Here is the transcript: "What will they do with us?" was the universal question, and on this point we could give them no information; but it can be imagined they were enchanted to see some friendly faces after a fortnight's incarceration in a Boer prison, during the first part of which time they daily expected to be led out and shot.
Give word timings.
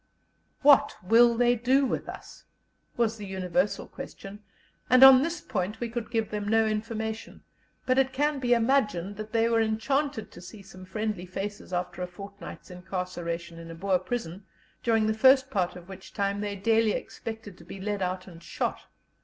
"What 0.63 0.95
will 1.03 1.37
they 1.37 1.53
do 1.53 1.85
with 1.85 2.09
us?" 2.09 2.45
was 2.97 3.17
the 3.17 3.25
universal 3.27 3.87
question, 3.87 4.39
and 4.89 5.03
on 5.03 5.21
this 5.21 5.41
point 5.41 5.79
we 5.79 5.89
could 5.89 6.09
give 6.09 6.31
them 6.31 6.47
no 6.47 6.65
information; 6.65 7.43
but 7.85 7.99
it 7.99 8.11
can 8.11 8.39
be 8.39 8.55
imagined 8.55 9.17
they 9.17 9.47
were 9.47 9.61
enchanted 9.61 10.31
to 10.31 10.41
see 10.41 10.63
some 10.63 10.85
friendly 10.85 11.27
faces 11.27 11.71
after 11.71 12.01
a 12.01 12.07
fortnight's 12.07 12.71
incarceration 12.71 13.59
in 13.59 13.69
a 13.69 13.75
Boer 13.75 13.99
prison, 13.99 14.47
during 14.81 15.05
the 15.05 15.13
first 15.13 15.51
part 15.51 15.75
of 15.75 15.87
which 15.87 16.15
time 16.15 16.41
they 16.41 16.55
daily 16.55 16.93
expected 16.93 17.55
to 17.59 17.63
be 17.63 17.79
led 17.79 18.01
out 18.01 18.25
and 18.25 18.41
shot. 18.41 18.85